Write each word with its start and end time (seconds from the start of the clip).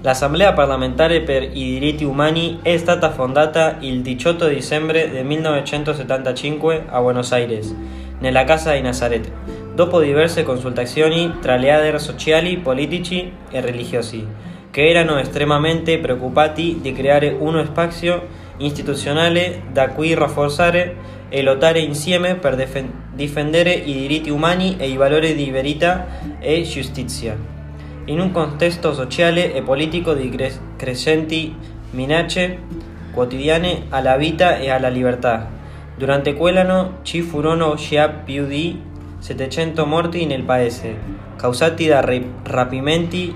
L'Assemblea 0.00 0.52
Parlamentare 0.52 1.22
per 1.22 1.42
i 1.42 1.50
Diritti 1.50 2.04
Umani 2.04 2.60
è 2.62 2.76
stata 2.76 3.10
fondata 3.10 3.78
il 3.80 4.00
18 4.00 4.46
dicembre 4.46 5.10
del 5.10 5.24
1975 5.24 6.84
a 6.86 7.00
Buenos 7.00 7.32
Aires, 7.32 7.74
nella 8.20 8.44
Casa 8.44 8.74
di 8.74 8.80
Nazareth, 8.80 9.28
dopo 9.74 10.00
diverse 10.00 10.44
consultazioni 10.44 11.38
tra 11.40 11.56
leader 11.56 12.00
sociali, 12.00 12.58
politici 12.58 13.32
e 13.50 13.60
religiosi, 13.60 14.24
che 14.70 14.88
erano 14.88 15.18
estremamente 15.18 15.98
preoccupati 15.98 16.78
di 16.80 16.92
creare 16.92 17.34
uno 17.36 17.64
spazio 17.64 18.24
istituzionale 18.58 19.62
da 19.72 19.88
cui 19.88 20.14
rafforzare 20.14 20.94
e 21.28 21.42
lottare 21.42 21.80
insieme 21.80 22.36
per 22.36 22.54
difendere 23.14 23.72
i 23.72 23.94
diritti 23.94 24.30
umani 24.30 24.76
e 24.78 24.88
i 24.88 24.96
valori 24.96 25.34
di 25.34 25.50
verità 25.50 26.06
e 26.38 26.62
giustizia 26.62 27.57
in 28.08 28.20
un 28.20 28.32
contesto 28.32 28.92
sociale 28.92 29.54
e 29.54 29.62
politico 29.62 30.14
di 30.14 30.34
crescenti 30.76 31.54
minacce 31.90 32.58
quotidiane 33.12 33.84
alla 33.90 34.16
vita 34.16 34.58
e 34.58 34.70
alla 34.70 34.88
libertà. 34.88 35.48
Durante 35.96 36.34
quell'anno 36.34 36.98
ci 37.02 37.22
furono 37.22 37.74
già 37.74 38.08
più 38.08 38.46
di 38.46 38.80
700 39.18 39.84
morti 39.84 40.26
nel 40.26 40.42
paese, 40.42 40.96
causati 41.36 41.86
da 41.86 42.04
rapimenti, 42.44 43.34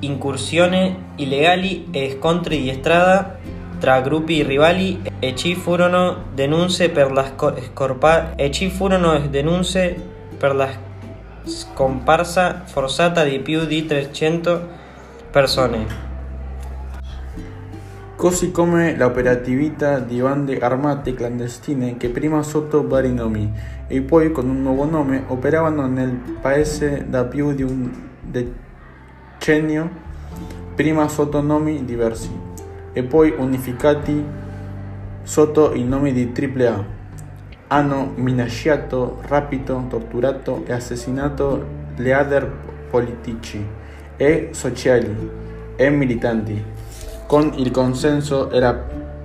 incursioni 0.00 0.96
illegali 1.16 1.88
e 1.90 2.16
scontri 2.18 2.62
di 2.62 2.72
strada 2.74 3.38
tra 3.80 4.00
gruppi 4.00 4.42
rivali 4.42 5.00
e 5.18 5.34
ci 5.34 5.54
furono 5.54 6.24
denunce 6.34 6.90
per 6.90 7.10
la 7.10 7.24
scorpa 7.24 8.34
e 8.36 8.50
ci 8.50 8.68
furono 8.68 9.18
denunce 9.28 9.96
per 10.36 10.54
la 10.54 10.68
scomparsa 11.48 12.62
forzata 12.64 13.24
di 13.24 13.40
più 13.40 13.64
di 13.64 13.86
300 13.86 14.68
persone. 15.30 16.06
Così 18.14 18.50
come 18.50 18.96
l'operatività 18.96 20.00
di 20.00 20.20
bande 20.20 20.58
armate 20.58 21.14
clandestine 21.14 21.96
che 21.96 22.08
prima 22.08 22.42
sotto 22.42 22.86
vari 22.86 23.12
nomi 23.12 23.50
e 23.86 24.00
poi 24.02 24.32
con 24.32 24.48
un 24.48 24.60
nuovo 24.60 24.84
nome 24.84 25.24
operavano 25.28 25.86
nel 25.86 26.10
paese 26.40 27.06
da 27.08 27.24
più 27.24 27.54
di 27.54 27.62
un 27.62 27.90
decennio, 28.20 29.88
prima 30.74 31.08
sotto 31.08 31.40
nomi 31.40 31.84
diversi 31.84 32.30
e 32.92 33.02
poi 33.04 33.32
unificati 33.36 34.24
sotto 35.22 35.72
il 35.72 35.84
nome 35.84 36.12
di 36.12 36.32
AAA 36.36 36.97
hanno 37.68 38.12
minacciato, 38.16 39.20
rapito, 39.26 39.84
torturato 39.88 40.64
e 40.66 40.72
assassinato 40.72 41.64
leader 41.96 42.50
politici 42.90 43.64
e 44.16 44.48
sociali 44.52 45.30
e 45.76 45.90
militanti, 45.90 46.62
con 47.26 47.52
il 47.56 47.70
consenso 47.70 48.50
e 48.50 48.58
la 48.58 48.74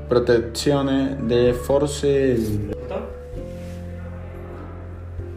protezione 0.08 1.18
delle 1.22 1.54
forze 1.54 2.72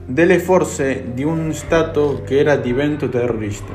delle 0.09 0.39
forze 0.39 1.07
di 1.15 1.25
un 1.25 1.53
Stato 1.53 2.23
che 2.25 2.39
era 2.39 2.57
diventato 2.57 3.09
terrorista. 3.09 3.73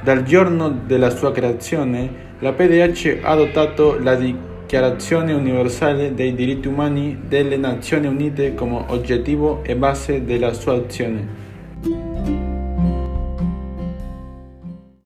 Dal 0.00 0.22
giorno 0.22 0.70
della 0.70 1.10
sua 1.10 1.30
creazione, 1.30 2.26
la 2.38 2.52
PDH 2.52 3.18
ha 3.22 3.30
adottato 3.30 3.98
la 4.00 4.14
dichiarazione 4.14 4.47
Dichiarazione 4.68 5.32
universale 5.32 6.12
dei 6.12 6.34
diritti 6.34 6.68
umani 6.68 7.22
delle 7.26 7.56
Nazioni 7.56 8.06
Unite 8.06 8.52
come 8.52 8.84
obiettivo 8.88 9.64
e 9.64 9.74
base 9.74 10.26
della 10.26 10.52
sua 10.52 10.74
azione. 10.74 11.26